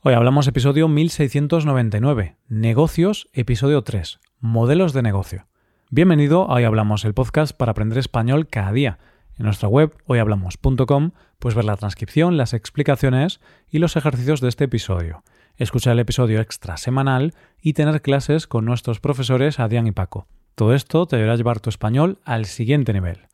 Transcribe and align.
Hoy 0.00 0.14
hablamos 0.14 0.46
episodio 0.46 0.86
1699, 0.86 2.36
Negocios, 2.46 3.28
episodio 3.32 3.82
3, 3.82 4.20
Modelos 4.38 4.92
de 4.92 5.02
negocio. 5.02 5.48
Bienvenido 5.90 6.48
a 6.48 6.54
Hoy 6.54 6.62
Hablamos, 6.62 7.04
el 7.04 7.14
podcast 7.14 7.50
para 7.50 7.72
aprender 7.72 7.98
español 7.98 8.46
cada 8.46 8.70
día. 8.70 9.00
En 9.36 9.46
nuestra 9.46 9.68
web, 9.68 9.92
hoyhablamos.com, 10.06 11.10
puedes 11.40 11.56
ver 11.56 11.64
la 11.64 11.76
transcripción, 11.76 12.36
las 12.36 12.54
explicaciones 12.54 13.40
y 13.68 13.80
los 13.80 13.96
ejercicios 13.96 14.40
de 14.40 14.50
este 14.50 14.66
episodio, 14.66 15.24
escuchar 15.56 15.94
el 15.94 15.98
episodio 15.98 16.40
extra 16.40 16.76
semanal 16.76 17.34
y 17.60 17.72
tener 17.72 18.00
clases 18.00 18.46
con 18.46 18.64
nuestros 18.64 19.00
profesores 19.00 19.58
Adrián 19.58 19.88
y 19.88 19.92
Paco. 19.92 20.28
Todo 20.54 20.74
esto 20.74 21.06
te 21.06 21.16
ayudará 21.16 21.32
a 21.32 21.38
llevar 21.38 21.58
tu 21.58 21.70
español 21.70 22.20
al 22.24 22.44
siguiente 22.44 22.92
nivel. 22.92 23.26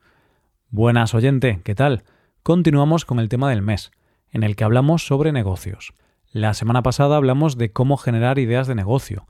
Buenas 0.71 1.12
oyente, 1.12 1.61
¿qué 1.62 1.75
tal? 1.75 2.05
Continuamos 2.43 3.05
con 3.05 3.19
el 3.19 3.29
tema 3.29 3.51
del 3.51 3.61
mes, 3.61 3.93
en 4.31 4.45
el 4.45 4.57
que 4.57 4.65
hablamos 4.65 5.07
sobre 5.07 5.31
negocios. 5.31 5.93
La 6.35 6.53
semana 6.53 6.82
pasada 6.82 7.16
hablamos 7.16 7.57
de 7.59 7.71
cómo 7.71 7.96
generar 7.96 8.41
ideas 8.41 8.67
de 8.67 8.75
negocio, 8.75 9.29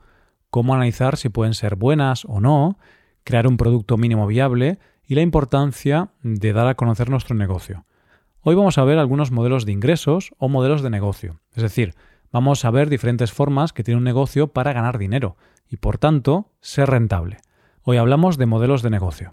cómo 0.49 0.73
analizar 0.73 1.17
si 1.17 1.29
pueden 1.29 1.53
ser 1.53 1.75
buenas 1.75 2.25
o 2.25 2.41
no, 2.41 2.79
crear 3.23 3.45
un 3.45 3.57
producto 3.57 3.95
mínimo 3.95 4.25
viable 4.25 4.79
y 5.05 5.13
la 5.13 5.21
importancia 5.21 6.09
de 6.23 6.51
dar 6.51 6.65
a 6.65 6.73
conocer 6.73 7.11
nuestro 7.11 7.35
negocio. 7.35 7.85
Hoy 8.41 8.55
vamos 8.55 8.79
a 8.79 8.83
ver 8.85 8.97
algunos 8.97 9.29
modelos 9.29 9.67
de 9.67 9.73
ingresos 9.73 10.33
o 10.39 10.49
modelos 10.49 10.81
de 10.81 10.89
negocio, 10.89 11.41
es 11.53 11.61
decir, 11.61 11.93
vamos 12.31 12.65
a 12.65 12.71
ver 12.71 12.89
diferentes 12.89 13.31
formas 13.31 13.71
que 13.71 13.83
tiene 13.83 13.99
un 13.99 14.03
negocio 14.03 14.47
para 14.47 14.73
ganar 14.73 14.97
dinero 14.97 15.37
y 15.69 15.77
por 15.77 15.99
tanto 15.99 16.53
ser 16.59 16.89
rentable. 16.89 17.37
Hoy 17.83 17.97
hablamos 17.97 18.39
de 18.39 18.47
modelos 18.47 18.81
de 18.81 18.89
negocio. 18.89 19.31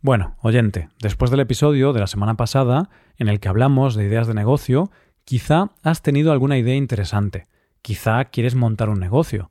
Bueno, 0.00 0.36
oyente, 0.42 0.88
después 1.00 1.30
del 1.30 1.40
episodio 1.40 1.92
de 1.92 2.00
la 2.00 2.08
semana 2.08 2.34
pasada, 2.34 2.90
en 3.18 3.28
el 3.28 3.38
que 3.38 3.48
hablamos 3.48 3.94
de 3.94 4.04
ideas 4.04 4.26
de 4.26 4.34
negocio, 4.34 4.90
Quizá 5.24 5.70
has 5.82 6.02
tenido 6.02 6.32
alguna 6.32 6.58
idea 6.58 6.74
interesante, 6.74 7.46
quizá 7.80 8.26
quieres 8.26 8.54
montar 8.54 8.90
un 8.90 9.00
negocio, 9.00 9.50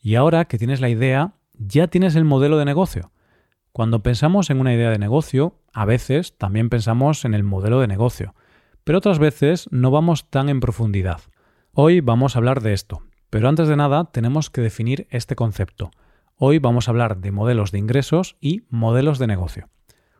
y 0.00 0.16
ahora 0.16 0.46
que 0.46 0.58
tienes 0.58 0.80
la 0.80 0.88
idea, 0.88 1.34
ya 1.54 1.86
tienes 1.86 2.16
el 2.16 2.24
modelo 2.24 2.58
de 2.58 2.64
negocio. 2.64 3.12
Cuando 3.70 4.02
pensamos 4.02 4.50
en 4.50 4.58
una 4.58 4.74
idea 4.74 4.90
de 4.90 4.98
negocio, 4.98 5.60
a 5.72 5.84
veces 5.84 6.36
también 6.36 6.68
pensamos 6.68 7.24
en 7.24 7.34
el 7.34 7.44
modelo 7.44 7.80
de 7.80 7.86
negocio, 7.86 8.34
pero 8.82 8.98
otras 8.98 9.20
veces 9.20 9.68
no 9.70 9.92
vamos 9.92 10.28
tan 10.28 10.48
en 10.48 10.58
profundidad. 10.58 11.20
Hoy 11.72 12.00
vamos 12.00 12.34
a 12.34 12.40
hablar 12.40 12.60
de 12.60 12.72
esto, 12.72 13.04
pero 13.30 13.48
antes 13.48 13.68
de 13.68 13.76
nada 13.76 14.10
tenemos 14.10 14.50
que 14.50 14.60
definir 14.60 15.06
este 15.10 15.36
concepto. 15.36 15.92
Hoy 16.36 16.58
vamos 16.58 16.88
a 16.88 16.90
hablar 16.90 17.18
de 17.18 17.30
modelos 17.30 17.70
de 17.70 17.78
ingresos 17.78 18.36
y 18.40 18.62
modelos 18.70 19.20
de 19.20 19.28
negocio. 19.28 19.68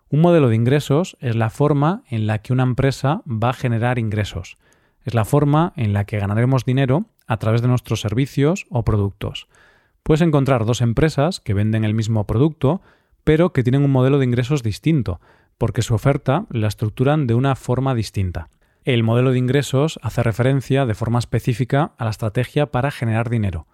Un 0.09 0.21
modelo 0.21 0.48
de 0.48 0.55
ingresos 0.57 1.17
es 1.21 1.35
la 1.35 1.51
forma 1.51 2.05
en 2.09 2.29
la 2.29 2.39
que 2.39 2.53
una 2.53 2.63
empresa 2.63 3.23
va 3.27 3.51
a 3.51 3.55
generar 3.55 3.98
ingresos. 3.98 4.57
Es 5.05 5.14
la 5.14 5.25
forma 5.25 5.72
en 5.77 5.92
la 5.92 6.05
que 6.05 6.19
ganaremos 6.19 6.64
dinero 6.64 7.06
a 7.27 7.36
través 7.39 7.62
de 7.62 7.69
nuestros 7.69 8.00
servicios 8.00 8.67
o 8.70 8.84
productos. 8.84 9.48
Puedes 10.03 10.22
encontrar 10.22 10.64
dos 10.64 10.81
empresas 10.81 11.41
que 11.41 11.55
venden 11.55 11.84
el 11.84 11.95
mismo 11.95 12.27
producto, 12.27 12.83
pero 13.25 13.53
que 13.53 13.62
tienen 13.62 13.84
un 13.84 13.91
modelo 13.91 14.19
de 14.19 14.25
ingresos 14.25 14.62
distinto, 14.62 15.20
porque 15.58 15.83
su 15.83 15.95
oferta 15.95 16.47
la 16.50 16.69
estructuran 16.69 17.27
de 17.27 17.34
una 17.34 17.55
forma 17.55 17.95
distinta. 17.95 18.48
El 18.84 19.05
modelo 19.05 19.30
de 19.30 19.39
ingresos 19.39 20.00
hace 20.03 20.25
referencia 20.25 20.86
de 20.86 20.95
forma 20.95 21.20
específica 21.20 21.92
a 21.98 22.05
la 22.05 22.11
estrategia 22.11 22.73
para 22.73 22.91
generar 22.91 23.30
dinero. 23.30 23.69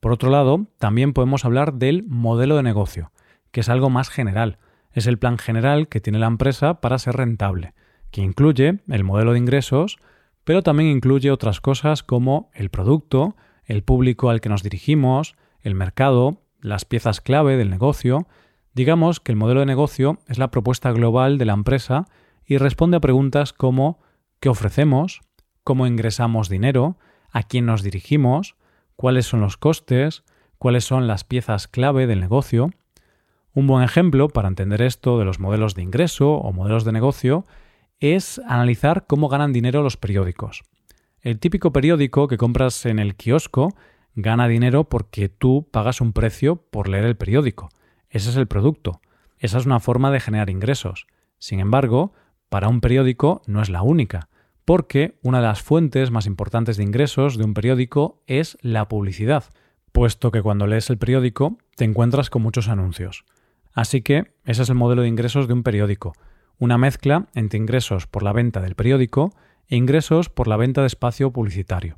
Por 0.00 0.12
otro 0.12 0.30
lado, 0.30 0.66
también 0.78 1.14
podemos 1.14 1.46
hablar 1.46 1.74
del 1.74 2.04
modelo 2.06 2.56
de 2.56 2.62
negocio, 2.62 3.10
que 3.52 3.60
es 3.60 3.70
algo 3.70 3.88
más 3.88 4.10
general. 4.10 4.58
Es 4.92 5.06
el 5.06 5.18
plan 5.18 5.38
general 5.38 5.88
que 5.88 6.00
tiene 6.00 6.18
la 6.18 6.26
empresa 6.26 6.80
para 6.82 6.98
ser 6.98 7.16
rentable, 7.16 7.72
que 8.10 8.20
incluye 8.20 8.80
el 8.88 9.04
modelo 9.04 9.32
de 9.32 9.38
ingresos, 9.38 9.98
pero 10.44 10.62
también 10.62 10.90
incluye 10.90 11.30
otras 11.30 11.60
cosas 11.60 12.02
como 12.02 12.50
el 12.54 12.70
producto, 12.70 13.36
el 13.64 13.82
público 13.82 14.30
al 14.30 14.40
que 14.40 14.48
nos 14.48 14.62
dirigimos, 14.62 15.36
el 15.60 15.74
mercado, 15.74 16.42
las 16.60 16.84
piezas 16.84 17.20
clave 17.20 17.56
del 17.56 17.70
negocio. 17.70 18.26
Digamos 18.74 19.20
que 19.20 19.32
el 19.32 19.36
modelo 19.36 19.60
de 19.60 19.66
negocio 19.66 20.18
es 20.26 20.38
la 20.38 20.50
propuesta 20.50 20.92
global 20.92 21.38
de 21.38 21.44
la 21.44 21.52
empresa 21.52 22.06
y 22.44 22.58
responde 22.58 22.96
a 22.96 23.00
preguntas 23.00 23.52
como 23.52 24.00
¿qué 24.40 24.48
ofrecemos? 24.48 25.20
¿Cómo 25.64 25.86
ingresamos 25.86 26.48
dinero? 26.48 26.98
¿A 27.30 27.42
quién 27.42 27.66
nos 27.66 27.82
dirigimos? 27.82 28.56
¿Cuáles 28.96 29.26
son 29.26 29.40
los 29.40 29.56
costes? 29.56 30.24
¿Cuáles 30.58 30.84
son 30.84 31.06
las 31.06 31.24
piezas 31.24 31.68
clave 31.68 32.06
del 32.06 32.20
negocio? 32.20 32.70
Un 33.52 33.66
buen 33.66 33.82
ejemplo 33.82 34.28
para 34.28 34.48
entender 34.48 34.82
esto 34.82 35.18
de 35.18 35.24
los 35.24 35.40
modelos 35.40 35.74
de 35.74 35.82
ingreso 35.82 36.32
o 36.32 36.52
modelos 36.52 36.84
de 36.84 36.92
negocio 36.92 37.44
es 38.00 38.40
analizar 38.46 39.06
cómo 39.06 39.28
ganan 39.28 39.52
dinero 39.52 39.82
los 39.82 39.98
periódicos. 39.98 40.62
El 41.20 41.38
típico 41.38 41.70
periódico 41.70 42.28
que 42.28 42.38
compras 42.38 42.86
en 42.86 42.98
el 42.98 43.14
kiosco 43.14 43.74
gana 44.14 44.48
dinero 44.48 44.84
porque 44.84 45.28
tú 45.28 45.68
pagas 45.70 46.00
un 46.00 46.14
precio 46.14 46.56
por 46.56 46.88
leer 46.88 47.04
el 47.04 47.16
periódico. 47.16 47.68
Ese 48.08 48.30
es 48.30 48.36
el 48.36 48.46
producto. 48.46 49.00
Esa 49.38 49.58
es 49.58 49.66
una 49.66 49.80
forma 49.80 50.10
de 50.10 50.20
generar 50.20 50.48
ingresos. 50.48 51.06
Sin 51.38 51.60
embargo, 51.60 52.12
para 52.48 52.68
un 52.68 52.80
periódico 52.80 53.42
no 53.46 53.60
es 53.60 53.68
la 53.68 53.82
única, 53.82 54.28
porque 54.64 55.18
una 55.22 55.40
de 55.40 55.46
las 55.46 55.62
fuentes 55.62 56.10
más 56.10 56.26
importantes 56.26 56.78
de 56.78 56.84
ingresos 56.84 57.36
de 57.36 57.44
un 57.44 57.54
periódico 57.54 58.22
es 58.26 58.56
la 58.62 58.88
publicidad, 58.88 59.44
puesto 59.92 60.30
que 60.30 60.42
cuando 60.42 60.66
lees 60.66 60.88
el 60.90 60.98
periódico 60.98 61.58
te 61.76 61.84
encuentras 61.84 62.30
con 62.30 62.42
muchos 62.42 62.68
anuncios. 62.68 63.24
Así 63.72 64.00
que 64.02 64.34
ese 64.44 64.62
es 64.62 64.68
el 64.68 64.74
modelo 64.74 65.02
de 65.02 65.08
ingresos 65.08 65.46
de 65.46 65.52
un 65.52 65.62
periódico 65.62 66.14
una 66.60 66.78
mezcla 66.78 67.26
entre 67.34 67.58
ingresos 67.58 68.06
por 68.06 68.22
la 68.22 68.32
venta 68.32 68.60
del 68.60 68.76
periódico 68.76 69.32
e 69.66 69.76
ingresos 69.76 70.28
por 70.28 70.46
la 70.46 70.56
venta 70.56 70.82
de 70.82 70.86
espacio 70.86 71.32
publicitario. 71.32 71.96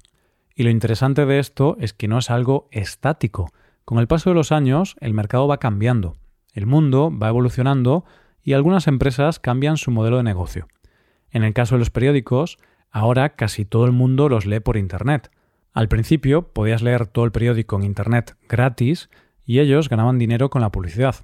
Y 0.54 0.62
lo 0.62 0.70
interesante 0.70 1.26
de 1.26 1.38
esto 1.38 1.76
es 1.80 1.92
que 1.92 2.08
no 2.08 2.18
es 2.18 2.30
algo 2.30 2.68
estático. 2.70 3.50
Con 3.84 3.98
el 3.98 4.06
paso 4.06 4.30
de 4.30 4.34
los 4.34 4.52
años, 4.52 4.96
el 5.00 5.14
mercado 5.14 5.48
va 5.48 5.58
cambiando, 5.58 6.16
el 6.54 6.66
mundo 6.66 7.10
va 7.16 7.28
evolucionando 7.28 8.04
y 8.42 8.52
algunas 8.52 8.86
empresas 8.86 9.40
cambian 9.40 9.76
su 9.76 9.90
modelo 9.90 10.18
de 10.18 10.22
negocio. 10.22 10.68
En 11.30 11.42
el 11.42 11.54
caso 11.54 11.74
de 11.74 11.80
los 11.80 11.90
periódicos, 11.90 12.58
ahora 12.90 13.30
casi 13.30 13.64
todo 13.64 13.84
el 13.84 13.92
mundo 13.92 14.28
los 14.28 14.46
lee 14.46 14.60
por 14.60 14.76
Internet. 14.76 15.30
Al 15.72 15.88
principio 15.88 16.52
podías 16.52 16.82
leer 16.82 17.06
todo 17.06 17.24
el 17.24 17.32
periódico 17.32 17.76
en 17.76 17.84
Internet 17.84 18.36
gratis 18.48 19.10
y 19.44 19.58
ellos 19.58 19.88
ganaban 19.88 20.18
dinero 20.18 20.50
con 20.50 20.60
la 20.62 20.70
publicidad. 20.70 21.16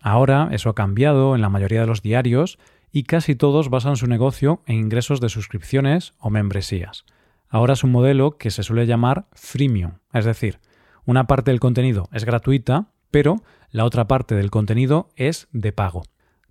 Ahora 0.00 0.50
eso 0.52 0.68
ha 0.68 0.74
cambiado 0.74 1.34
en 1.34 1.40
la 1.40 1.48
mayoría 1.48 1.80
de 1.80 1.86
los 1.86 2.02
diarios 2.02 2.58
y 2.94 3.02
casi 3.02 3.34
todos 3.34 3.70
basan 3.70 3.96
su 3.96 4.06
negocio 4.06 4.62
en 4.66 4.76
ingresos 4.76 5.20
de 5.20 5.28
suscripciones 5.28 6.14
o 6.20 6.30
membresías. 6.30 7.04
Ahora 7.48 7.72
es 7.72 7.82
un 7.82 7.90
modelo 7.90 8.38
que 8.38 8.52
se 8.52 8.62
suele 8.62 8.86
llamar 8.86 9.26
freemium, 9.32 9.94
es 10.12 10.24
decir, 10.24 10.60
una 11.04 11.26
parte 11.26 11.50
del 11.50 11.58
contenido 11.58 12.08
es 12.12 12.24
gratuita, 12.24 12.92
pero 13.10 13.42
la 13.72 13.84
otra 13.84 14.06
parte 14.06 14.36
del 14.36 14.52
contenido 14.52 15.08
es 15.16 15.48
de 15.50 15.72
pago. 15.72 16.04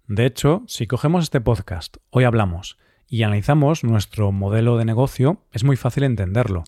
De 0.07 0.25
hecho, 0.25 0.63
si 0.67 0.85
cogemos 0.85 1.23
este 1.23 1.39
podcast, 1.39 1.95
hoy 2.09 2.25
hablamos, 2.25 2.77
y 3.07 3.23
analizamos 3.23 3.85
nuestro 3.85 4.33
modelo 4.33 4.77
de 4.77 4.83
negocio, 4.83 5.43
es 5.53 5.63
muy 5.63 5.77
fácil 5.77 6.03
entenderlo. 6.03 6.65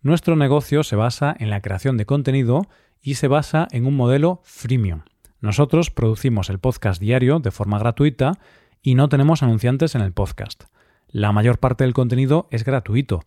Nuestro 0.00 0.36
negocio 0.36 0.82
se 0.84 0.96
basa 0.96 1.36
en 1.38 1.50
la 1.50 1.60
creación 1.60 1.98
de 1.98 2.06
contenido 2.06 2.62
y 3.02 3.16
se 3.16 3.28
basa 3.28 3.68
en 3.72 3.84
un 3.84 3.94
modelo 3.94 4.40
freemium. 4.44 5.02
Nosotros 5.42 5.90
producimos 5.90 6.48
el 6.48 6.58
podcast 6.58 6.98
diario 6.98 7.40
de 7.40 7.50
forma 7.50 7.78
gratuita 7.78 8.38
y 8.88 8.94
no 8.94 9.10
tenemos 9.10 9.42
anunciantes 9.42 9.94
en 9.96 10.00
el 10.00 10.14
podcast. 10.14 10.64
La 11.08 11.30
mayor 11.30 11.58
parte 11.58 11.84
del 11.84 11.92
contenido 11.92 12.48
es 12.50 12.64
gratuito, 12.64 13.20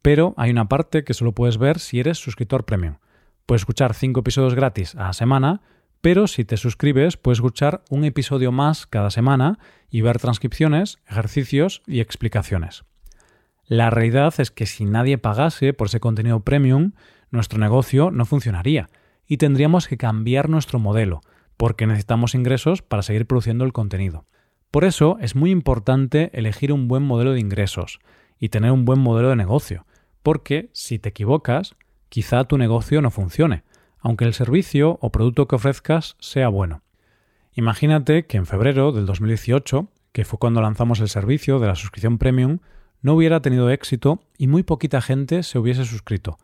pero 0.00 0.32
hay 0.36 0.52
una 0.52 0.68
parte 0.68 1.02
que 1.02 1.12
solo 1.12 1.32
puedes 1.32 1.58
ver 1.58 1.80
si 1.80 1.98
eres 1.98 2.18
suscriptor 2.18 2.64
premium. 2.64 2.98
Puedes 3.44 3.62
escuchar 3.62 3.94
5 3.94 4.20
episodios 4.20 4.54
gratis 4.54 4.94
a 4.94 5.06
la 5.06 5.12
semana, 5.12 5.60
pero 6.00 6.28
si 6.28 6.44
te 6.44 6.56
suscribes 6.56 7.16
puedes 7.16 7.38
escuchar 7.38 7.82
un 7.90 8.04
episodio 8.04 8.52
más 8.52 8.86
cada 8.86 9.10
semana 9.10 9.58
y 9.90 10.02
ver 10.02 10.20
transcripciones, 10.20 10.98
ejercicios 11.08 11.82
y 11.84 11.98
explicaciones. 11.98 12.84
La 13.66 13.90
realidad 13.90 14.32
es 14.38 14.52
que 14.52 14.66
si 14.66 14.84
nadie 14.84 15.18
pagase 15.18 15.72
por 15.72 15.88
ese 15.88 15.98
contenido 15.98 16.44
premium, 16.44 16.92
nuestro 17.32 17.58
negocio 17.58 18.12
no 18.12 18.24
funcionaría 18.24 18.88
y 19.26 19.38
tendríamos 19.38 19.88
que 19.88 19.96
cambiar 19.96 20.48
nuestro 20.48 20.78
modelo, 20.78 21.22
porque 21.56 21.88
necesitamos 21.88 22.36
ingresos 22.36 22.82
para 22.82 23.02
seguir 23.02 23.26
produciendo 23.26 23.64
el 23.64 23.72
contenido. 23.72 24.24
Por 24.70 24.84
eso 24.84 25.16
es 25.20 25.34
muy 25.34 25.50
importante 25.50 26.30
elegir 26.34 26.72
un 26.72 26.88
buen 26.88 27.02
modelo 27.02 27.32
de 27.32 27.40
ingresos 27.40 28.00
y 28.38 28.50
tener 28.50 28.70
un 28.70 28.84
buen 28.84 29.00
modelo 29.00 29.30
de 29.30 29.36
negocio, 29.36 29.86
porque 30.22 30.68
si 30.72 30.98
te 30.98 31.08
equivocas, 31.08 31.74
quizá 32.10 32.44
tu 32.44 32.58
negocio 32.58 33.00
no 33.00 33.10
funcione, 33.10 33.64
aunque 34.00 34.26
el 34.26 34.34
servicio 34.34 34.98
o 35.00 35.10
producto 35.10 35.48
que 35.48 35.56
ofrezcas 35.56 36.16
sea 36.20 36.48
bueno. 36.48 36.82
Imagínate 37.54 38.26
que 38.26 38.36
en 38.36 38.46
febrero 38.46 38.92
del 38.92 39.06
2018, 39.06 39.88
que 40.12 40.24
fue 40.24 40.38
cuando 40.38 40.60
lanzamos 40.60 41.00
el 41.00 41.08
servicio 41.08 41.58
de 41.58 41.66
la 41.66 41.74
suscripción 41.74 42.18
premium, 42.18 42.58
no 43.00 43.14
hubiera 43.14 43.40
tenido 43.40 43.70
éxito 43.70 44.20
y 44.36 44.48
muy 44.48 44.62
poquita 44.62 45.00
gente 45.00 45.42
se 45.42 45.58
hubiese 45.58 45.84
suscrito, 45.84 46.38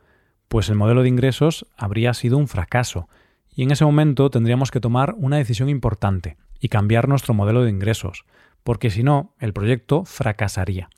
pues 0.49 0.69
el 0.71 0.77
modelo 0.77 1.03
de 1.03 1.09
ingresos 1.09 1.67
habría 1.77 2.15
sido 2.15 2.39
un 2.39 2.49
fracaso, 2.49 3.09
y 3.55 3.63
en 3.63 3.71
ese 3.71 3.85
momento 3.85 4.31
tendríamos 4.31 4.71
que 4.71 4.81
tomar 4.81 5.15
una 5.19 5.37
decisión 5.37 5.69
importante, 5.69 6.37
y 6.65 6.71
cambiar 6.71 7.09
nuestro 7.09 7.35
modelo 7.35 7.63
de 7.63 7.69
ingresos, 7.69 8.25
porque 8.63 8.89
si 8.89 9.03
no, 9.03 9.35
el 9.39 9.53
proyecto 9.53 10.07
fracasaría. 10.07 10.89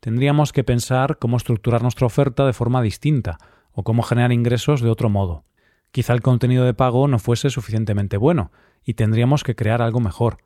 tendríamos 0.00 0.50
que 0.54 0.64
pensar 0.64 1.18
cómo 1.18 1.36
estructurar 1.36 1.82
nuestra 1.82 2.06
oferta 2.06 2.46
de 2.46 2.54
forma 2.54 2.80
distinta 2.80 3.36
o 3.72 3.84
cómo 3.84 4.02
generar 4.02 4.32
ingresos 4.32 4.80
de 4.80 4.88
otro 4.88 5.10
modo. 5.10 5.44
Quizá 5.92 6.14
el 6.14 6.22
contenido 6.22 6.64
de 6.64 6.72
pago 6.72 7.06
no 7.06 7.18
fuese 7.18 7.50
suficientemente 7.50 8.16
bueno 8.16 8.50
y 8.82 8.94
tendríamos 8.94 9.44
que 9.44 9.54
crear 9.54 9.82
algo 9.82 10.00
mejor. 10.00 10.38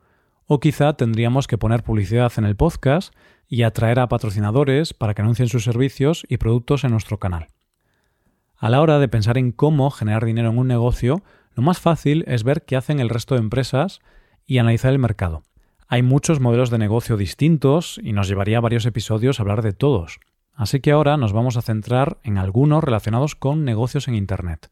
O 0.45 0.59
quizá 0.59 0.91
tendríamos 0.97 1.47
que 1.47 1.57
poner 1.57 1.81
publicidad 1.81 2.33
en 2.35 2.43
el 2.43 2.57
podcast 2.57 3.15
y 3.47 3.63
atraer 3.63 3.99
a 3.99 4.09
patrocinadores 4.09 4.93
para 4.93 5.13
que 5.13 5.21
anuncien 5.21 5.47
sus 5.47 5.63
servicios 5.63 6.25
y 6.27 6.35
productos 6.35 6.83
en 6.83 6.91
nuestro 6.91 7.17
canal. 7.17 7.47
A 8.57 8.69
la 8.69 8.81
hora 8.81 8.99
de 8.99 9.07
pensar 9.07 9.37
en 9.37 9.53
cómo 9.53 9.89
generar 9.89 10.25
dinero 10.25 10.49
en 10.49 10.57
un 10.57 10.67
negocio, 10.67 11.23
lo 11.53 11.63
más 11.63 11.79
fácil 11.79 12.25
es 12.27 12.43
ver 12.43 12.65
qué 12.65 12.75
hacen 12.75 12.99
el 12.99 13.07
resto 13.07 13.35
de 13.35 13.39
empresas 13.39 14.01
y 14.45 14.57
analizar 14.57 14.91
el 14.91 14.99
mercado. 14.99 15.43
Hay 15.87 16.01
muchos 16.01 16.39
modelos 16.39 16.69
de 16.69 16.77
negocio 16.77 17.17
distintos 17.17 17.99
y 18.03 18.13
nos 18.13 18.27
llevaría 18.27 18.59
varios 18.59 18.85
episodios 18.85 19.39
hablar 19.39 19.61
de 19.61 19.73
todos. 19.73 20.19
Así 20.53 20.79
que 20.79 20.91
ahora 20.91 21.17
nos 21.17 21.33
vamos 21.33 21.57
a 21.57 21.61
centrar 21.61 22.17
en 22.23 22.37
algunos 22.37 22.83
relacionados 22.83 23.35
con 23.35 23.65
negocios 23.65 24.07
en 24.07 24.15
Internet. 24.15 24.71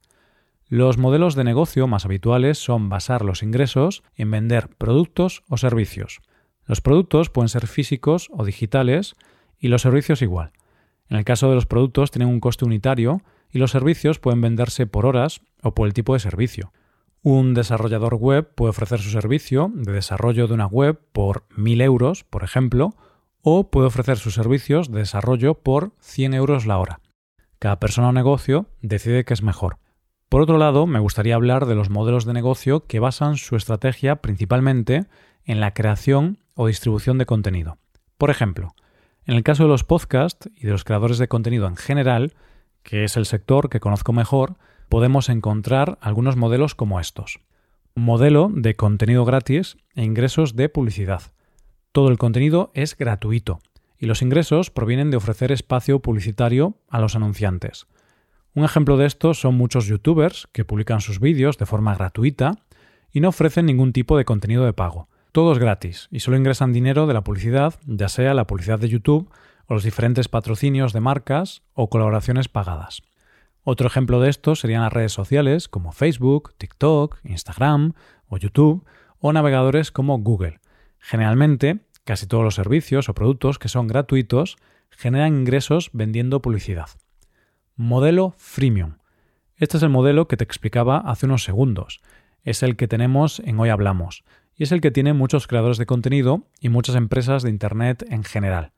Los 0.70 0.98
modelos 0.98 1.36
de 1.36 1.44
negocio 1.44 1.88
más 1.88 2.06
habituales 2.06 2.58
son 2.58 2.90
basar 2.90 3.24
los 3.24 3.44
ingresos 3.44 4.04
en 4.16 4.32
vender 4.32 4.70
productos 4.70 5.44
o 5.50 5.58
servicios. 5.58 6.22
Los 6.66 6.82
productos 6.82 7.30
pueden 7.30 7.50
ser 7.50 7.68
físicos 7.68 8.30
o 8.32 8.46
digitales 8.46 9.16
y 9.60 9.68
los 9.68 9.82
servicios 9.82 10.22
igual. 10.22 10.52
En 11.10 11.18
el 11.18 11.26
caso 11.26 11.50
de 11.50 11.56
los 11.56 11.66
productos 11.66 12.12
tienen 12.12 12.30
un 12.30 12.40
coste 12.40 12.66
unitario 12.66 13.22
y 13.52 13.60
los 13.60 13.72
servicios 13.72 14.20
pueden 14.20 14.42
venderse 14.42 14.88
por 14.88 15.06
horas 15.06 15.42
o 15.62 15.76
por 15.76 15.86
el 15.86 15.94
tipo 15.94 16.14
de 16.14 16.20
servicio. 16.20 16.72
Un 17.26 17.54
desarrollador 17.54 18.16
web 18.16 18.54
puede 18.54 18.72
ofrecer 18.72 19.00
su 19.00 19.10
servicio 19.10 19.72
de 19.74 19.94
desarrollo 19.94 20.48
de 20.48 20.56
una 20.56 20.68
web 20.68 21.00
por 21.14 21.48
1.000 21.56 21.82
euros, 21.82 22.26
por 22.26 22.44
ejemplo, 22.44 22.98
o 23.42 23.72
puede 23.72 23.88
ofrecer 23.88 24.18
sus 24.18 24.34
servicios 24.34 24.92
de 24.92 25.00
desarrollo 25.00 25.54
por 25.54 25.94
100 26.02 26.34
euros 26.34 26.66
la 26.66 26.80
hora. 26.80 27.00
Cada 27.60 27.80
persona 27.80 28.10
o 28.10 28.12
negocio 28.12 28.66
decide 28.82 29.24
qué 29.24 29.34
es 29.34 29.42
mejor. 29.42 29.78
Por 30.28 30.42
otro 30.42 30.58
lado, 30.58 30.86
me 30.86 31.00
gustaría 31.00 31.36
hablar 31.36 31.66
de 31.66 31.76
los 31.76 31.90
modelos 31.90 32.26
de 32.26 32.34
negocio 32.34 32.88
que 32.88 33.00
basan 33.00 33.38
su 33.38 33.56
estrategia 33.56 34.18
principalmente 34.18 35.06
en 35.46 35.62
la 35.62 35.74
creación 35.74 36.40
o 36.56 36.68
distribución 36.68 37.18
de 37.18 37.26
contenido. 37.26 37.78
Por 38.18 38.32
ejemplo, 38.32 38.76
en 39.26 39.36
el 39.36 39.44
caso 39.44 39.64
de 39.64 39.70
los 39.70 39.86
podcasts 39.86 40.50
y 40.58 40.66
de 40.66 40.72
los 40.74 40.84
creadores 40.84 41.20
de 41.20 41.30
contenido 41.30 41.68
en 41.68 41.78
general, 41.78 42.34
que 42.84 43.06
es 43.06 43.16
el 43.16 43.26
sector 43.26 43.70
que 43.70 43.80
conozco 43.80 44.12
mejor, 44.12 44.58
podemos 44.94 45.30
encontrar 45.30 45.98
algunos 46.02 46.36
modelos 46.36 46.76
como 46.76 47.00
estos. 47.00 47.40
Modelo 47.96 48.52
de 48.54 48.76
contenido 48.76 49.26
gratis 49.26 49.76
e 49.96 50.04
ingresos 50.04 50.56
de 50.56 50.70
publicidad. 50.70 51.24
Todo 51.92 52.10
el 52.10 52.20
contenido 52.20 52.70
es 52.76 52.96
gratuito 52.96 53.60
y 53.98 54.06
los 54.06 54.22
ingresos 54.22 54.70
provienen 54.70 55.10
de 55.10 55.18
ofrecer 55.18 55.52
espacio 55.52 55.98
publicitario 55.98 56.78
a 56.92 57.00
los 57.00 57.16
anunciantes. 57.16 57.88
Un 58.54 58.66
ejemplo 58.66 58.96
de 58.96 59.08
esto 59.08 59.34
son 59.34 59.56
muchos 59.56 59.88
youtubers 59.88 60.48
que 60.52 60.64
publican 60.64 61.02
sus 61.02 61.20
vídeos 61.20 61.58
de 61.58 61.66
forma 61.66 61.96
gratuita 61.96 62.60
y 63.12 63.20
no 63.20 63.30
ofrecen 63.30 63.66
ningún 63.66 63.94
tipo 63.94 64.16
de 64.16 64.26
contenido 64.26 64.64
de 64.64 64.74
pago. 64.74 65.08
Todo 65.32 65.54
es 65.54 65.58
gratis 65.58 66.08
y 66.12 66.20
solo 66.20 66.38
ingresan 66.38 66.72
dinero 66.72 67.08
de 67.08 67.16
la 67.16 67.24
publicidad, 67.24 67.74
ya 67.88 68.10
sea 68.10 68.36
la 68.36 68.46
publicidad 68.46 68.78
de 68.78 68.90
YouTube 68.90 69.28
o 69.66 69.74
los 69.74 69.84
diferentes 69.84 70.28
patrocinios 70.28 70.94
de 70.94 71.00
marcas 71.00 71.64
o 71.74 71.90
colaboraciones 71.90 72.48
pagadas. 72.48 73.02
Otro 73.64 73.88
ejemplo 73.88 74.20
de 74.20 74.30
esto 74.30 74.56
serían 74.56 74.82
las 74.82 74.92
redes 74.92 75.14
sociales 75.14 75.70
como 75.70 75.94
Facebook, 75.94 76.54
TikTok, 76.58 77.20
Instagram 77.24 77.94
o 78.28 78.38
YouTube 78.38 78.86
o 79.20 79.32
navegadores 79.32 79.92
como 79.92 80.20
Google. 80.20 80.60
Generalmente, 81.00 81.80
casi 82.04 82.28
todos 82.28 82.44
los 82.44 82.56
servicios 82.56 83.08
o 83.08 83.14
productos 83.14 83.60
que 83.60 83.70
son 83.70 83.88
gratuitos 83.88 84.58
generan 84.90 85.34
ingresos 85.34 85.90
vendiendo 85.94 86.42
publicidad. 86.42 86.90
Modelo 87.76 88.36
freemium. 88.38 88.98
Este 89.56 89.78
es 89.78 89.84
el 89.84 89.90
modelo 89.90 90.28
que 90.28 90.38
te 90.38 90.44
explicaba 90.44 90.98
hace 90.98 91.26
unos 91.26 91.44
segundos. 91.44 92.02
Es 92.44 92.64
el 92.64 92.76
que 92.76 92.90
tenemos 92.90 93.40
en 93.40 93.60
Hoy 93.60 93.70
Hablamos 93.70 94.26
y 94.56 94.64
es 94.64 94.74
el 94.74 94.82
que 94.82 94.92
tiene 94.92 95.14
muchos 95.14 95.48
creadores 95.48 95.78
de 95.78 95.86
contenido 95.86 96.48
y 96.60 96.68
muchas 96.68 96.96
empresas 96.96 97.44
de 97.44 97.50
Internet 97.50 98.06
en 98.10 98.26
general. 98.26 98.74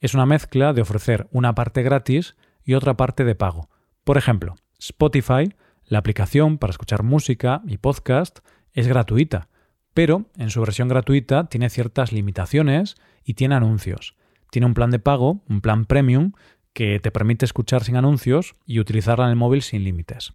Es 0.00 0.14
una 0.14 0.24
mezcla 0.24 0.72
de 0.72 0.82
ofrecer 0.82 1.28
una 1.32 1.54
parte 1.54 1.82
gratis 1.82 2.36
y 2.64 2.74
otra 2.74 2.96
parte 2.96 3.24
de 3.24 3.34
pago. 3.34 3.68
Por 4.10 4.18
ejemplo, 4.18 4.56
Spotify, 4.80 5.54
la 5.84 5.98
aplicación 5.98 6.58
para 6.58 6.72
escuchar 6.72 7.04
música 7.04 7.62
y 7.64 7.78
podcast, 7.78 8.40
es 8.72 8.88
gratuita, 8.88 9.48
pero 9.94 10.26
en 10.36 10.50
su 10.50 10.60
versión 10.60 10.88
gratuita 10.88 11.44
tiene 11.44 11.70
ciertas 11.70 12.10
limitaciones 12.10 12.96
y 13.22 13.34
tiene 13.34 13.54
anuncios. 13.54 14.16
Tiene 14.50 14.66
un 14.66 14.74
plan 14.74 14.90
de 14.90 14.98
pago, 14.98 15.44
un 15.48 15.60
plan 15.60 15.84
premium, 15.84 16.32
que 16.72 16.98
te 16.98 17.12
permite 17.12 17.44
escuchar 17.44 17.84
sin 17.84 17.94
anuncios 17.94 18.56
y 18.66 18.80
utilizarla 18.80 19.26
en 19.26 19.30
el 19.30 19.36
móvil 19.36 19.62
sin 19.62 19.84
límites. 19.84 20.32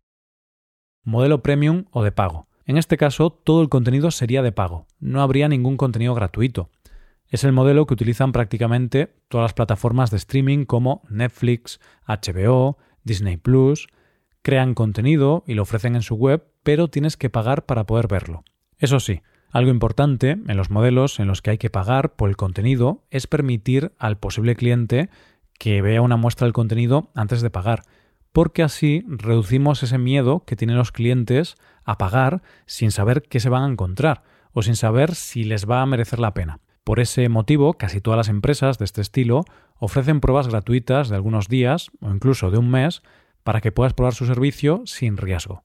Modelo 1.04 1.44
premium 1.44 1.84
o 1.92 2.02
de 2.02 2.14
pago. 2.14 2.48
En 2.64 2.78
este 2.78 2.96
caso, 2.96 3.30
todo 3.30 3.62
el 3.62 3.68
contenido 3.68 4.10
sería 4.10 4.42
de 4.42 4.54
pago, 4.54 4.88
no 5.02 5.22
habría 5.22 5.50
ningún 5.50 5.76
contenido 5.76 6.16
gratuito. 6.16 6.70
Es 7.28 7.44
el 7.44 7.52
modelo 7.52 7.86
que 7.88 7.96
utilizan 7.96 8.32
prácticamente 8.32 9.18
todas 9.28 9.44
las 9.44 9.54
plataformas 9.54 10.12
de 10.12 10.18
streaming 10.18 10.64
como 10.64 11.02
Netflix, 11.10 11.82
HBO, 12.08 12.78
Disney 13.06 13.38
Plus. 13.38 13.88
Crean 14.42 14.74
contenido 14.74 15.46
y 15.48 15.54
lo 15.54 15.62
ofrecen 15.62 15.96
en 15.96 16.02
su 16.02 16.16
web, 16.16 16.46
pero 16.64 16.90
tienes 16.90 17.16
que 17.16 17.30
pagar 17.30 17.66
para 17.66 17.86
poder 17.86 18.10
verlo. 18.10 18.44
Eso 18.78 19.00
sí, 19.00 19.22
algo 19.52 19.72
importante 19.72 20.32
en 20.32 20.58
los 20.58 20.70
modelos 20.70 21.22
en 21.22 21.28
los 21.28 21.42
que 21.42 21.52
hay 21.52 21.58
que 21.58 21.70
pagar 21.70 22.16
por 22.16 22.28
el 22.28 22.36
contenido 22.36 23.06
es 23.10 23.26
permitir 23.26 23.94
al 23.98 24.18
posible 24.18 24.56
cliente 24.58 25.10
que 25.58 25.82
vea 25.82 26.02
una 26.02 26.18
muestra 26.18 26.46
del 26.46 26.52
contenido 26.52 27.10
antes 27.16 27.42
de 27.42 27.50
pagar, 27.50 27.84
porque 28.34 28.64
así 28.64 29.06
reducimos 29.08 29.82
ese 29.82 29.98
miedo 29.98 30.44
que 30.46 30.58
tienen 30.58 30.76
los 30.76 30.92
clientes 30.92 31.56
a 31.86 31.98
pagar 31.98 32.42
sin 32.66 32.92
saber 32.92 33.22
qué 33.22 33.40
se 33.40 33.48
van 33.48 33.64
a 33.64 33.72
encontrar 33.72 34.24
o 34.52 34.62
sin 34.62 34.76
saber 34.76 35.16
si 35.16 35.46
les 35.46 35.70
va 35.70 35.82
a 35.82 35.86
merecer 35.86 36.20
la 36.20 36.34
pena. 36.34 36.60
Por 36.84 37.00
ese 37.00 37.30
motivo, 37.30 37.76
casi 37.76 38.02
todas 38.02 38.18
las 38.18 38.30
empresas 38.30 38.78
de 38.78 38.86
este 38.86 39.02
estilo 39.02 39.46
ofrecen 39.78 40.22
pruebas 40.22 40.48
gratuitas 40.48 41.10
de 41.10 41.16
algunos 41.16 41.48
días 41.48 41.92
o 42.02 42.10
incluso 42.10 42.52
de 42.52 42.58
un 42.58 42.70
mes 42.70 43.02
para 43.44 43.62
que 43.62 43.72
puedas 43.72 43.94
probar 43.94 44.14
su 44.14 44.26
servicio 44.26 44.82
sin 44.86 45.18
riesgo. 45.18 45.64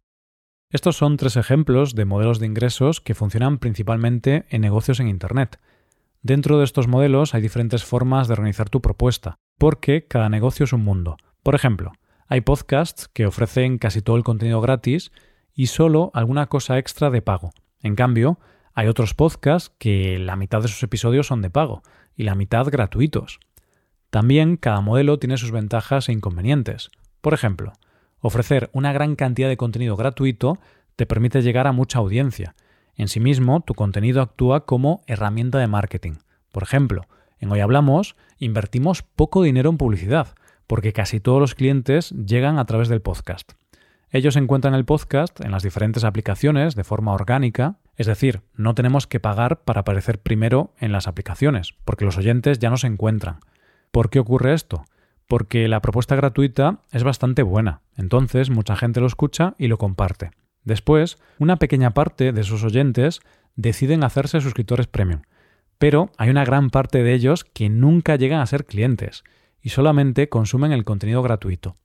Estos 0.71 0.97
son 0.97 1.17
tres 1.17 1.37
ejemplos 1.37 1.95
de 1.95 2.05
modelos 2.05 2.39
de 2.39 2.47
ingresos 2.47 3.01
que 3.01 3.15
funcionan 3.15 3.59
principalmente 3.59 4.47
en 4.51 4.61
negocios 4.61 5.01
en 5.01 5.09
Internet. 5.09 5.59
Dentro 6.23 6.59
de 6.59 6.65
estos 6.65 6.87
modelos 6.87 7.35
hay 7.35 7.43
diferentes 7.43 7.85
formas 7.85 8.29
de 8.29 8.35
organizar 8.35 8.69
tu 8.69 8.81
propuesta, 8.81 9.37
porque 9.59 10.07
cada 10.07 10.29
negocio 10.29 10.65
es 10.65 10.73
un 10.73 10.85
mundo. 10.85 11.17
Por 11.43 11.55
ejemplo, 11.55 11.93
hay 12.29 12.43
podcasts 12.43 13.09
que 13.09 13.27
ofrecen 13.27 13.79
casi 13.79 14.03
todo 14.03 14.17
el 14.17 14.23
contenido 14.23 14.61
gratis 14.61 15.11
y 15.55 15.67
solo 15.67 16.13
alguna 16.15 16.47
cosa 16.47 16.79
extra 16.79 17.11
de 17.11 17.23
pago. 17.23 17.51
En 17.81 17.97
cambio, 17.97 18.39
hay 18.75 18.87
otros 18.87 19.15
podcasts 19.15 19.75
que 19.79 20.19
la 20.19 20.37
mitad 20.37 20.63
de 20.63 20.69
sus 20.69 20.83
episodios 20.83 21.27
son 21.27 21.43
de 21.43 21.51
pago 21.51 21.83
y 22.15 22.23
la 22.23 22.37
mitad 22.37 22.67
gratuitos. 22.67 23.41
También 24.11 24.57
cada 24.57 24.81
modelo 24.81 25.19
tiene 25.19 25.37
sus 25.37 25.53
ventajas 25.53 26.09
e 26.09 26.13
inconvenientes. 26.13 26.91
Por 27.21 27.35
ejemplo, 27.35 27.73
Ofrecer 28.21 28.69
una 28.75 28.93
gran 28.93 29.17
cantidad 29.17 29.49
de 29.49 29.57
contenido 29.57 29.97
gratuito 29.97 30.59
te 30.97 31.07
permite 31.07 31.43
llegar 31.43 31.67
a 31.67 31.73
mucha 31.73 31.99
audiencia. 31.99 32.55
En 32.95 33.09
sí 33.09 33.19
mismo, 33.19 33.63
tu 33.63 33.75
contenido 33.75 34.21
actúa 34.21 34.67
como 34.67 35.03
herramienta 35.07 35.59
de 35.59 35.67
marketing. 35.67 36.15
Por 36.53 36.63
ejemplo, 36.63 37.07
en 37.39 37.51
Hoy 37.51 37.61
Hablamos 37.61 38.17
invertimos 38.39 39.03
poco 39.03 39.43
dinero 39.43 39.71
en 39.71 39.79
publicidad, 39.79 40.35
porque 40.67 40.93
casi 40.93 41.19
todos 41.21 41.41
los 41.41 41.55
clientes 41.55 42.11
llegan 42.11 42.59
a 42.59 42.67
través 42.67 42.89
del 42.89 43.01
podcast. 43.01 43.53
Ellos 44.11 44.37
encuentran 44.37 44.75
el 44.75 44.85
podcast 44.85 45.41
en 45.41 45.53
las 45.53 45.63
diferentes 45.63 46.05
aplicaciones 46.05 46.75
de 46.75 46.85
forma 46.85 47.15
orgánica, 47.15 47.77
es 47.97 48.07
decir, 48.07 48.43
no 48.55 48.75
tenemos 48.75 49.07
que 49.07 49.21
pagar 49.21 49.63
para 49.63 49.81
aparecer 49.81 50.21
primero 50.21 50.75
en 50.79 50.93
las 50.93 51.07
aplicaciones, 51.07 51.75
porque 51.85 52.05
los 52.05 52.19
oyentes 52.19 52.59
ya 52.59 52.69
no 52.69 52.77
se 52.77 52.89
encuentran. 52.89 53.39
¿Por 53.91 54.11
qué 54.11 54.19
ocurre 54.19 54.55
esto? 54.55 54.85
porque 55.31 55.69
la 55.69 55.81
propuesta 55.81 56.17
gratuita 56.17 56.81
es 56.91 57.05
bastante 57.05 57.45
buena, 57.45 57.83
entonces 57.97 58.51
mucha 58.51 58.75
gente 58.75 58.99
lo 58.99 59.07
escucha 59.07 59.55
y 59.59 59.69
lo 59.69 59.79
comparte. 59.79 60.33
Después, 60.65 61.19
una 61.39 61.55
pequeña 61.55 61.93
parte 61.93 62.33
de 62.33 62.43
sus 62.43 62.65
oyentes 62.65 63.21
deciden 63.55 64.03
hacerse 64.03 64.41
suscriptores 64.41 64.89
premium, 64.89 65.23
pero 65.79 66.11
hay 66.19 66.31
una 66.31 66.45
gran 66.45 66.71
parte 66.71 67.05
de 67.05 67.15
ellos 67.15 67.45
que 67.45 67.69
nunca 67.69 68.17
llegan 68.17 68.41
a 68.41 68.47
ser 68.47 68.67
clientes 68.67 69.23
y 69.63 69.69
solamente 69.69 70.29
consumen 70.29 70.73
el 70.73 70.85
contenido 70.85 71.23
gratuito. 71.23 71.77